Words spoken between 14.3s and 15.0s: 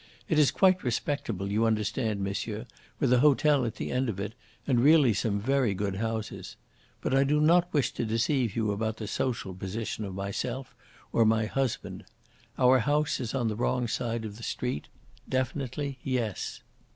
the street